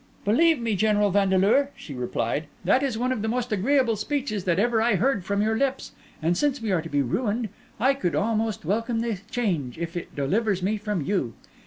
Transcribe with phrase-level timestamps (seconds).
[0.25, 4.57] "Believe me, General Vandeleur," she replied, "that is one of the most agreeable speeches that
[4.57, 5.91] ever I heard from your lips;
[6.23, 10.15] and since we are to be ruined, I could almost welcome the change, if it
[10.15, 11.35] delivers me from you.